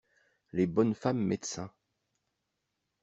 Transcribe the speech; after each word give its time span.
Les 0.51 0.65
bonnes 0.65 0.95
femmes 0.95 1.21
médecins. 1.23 1.69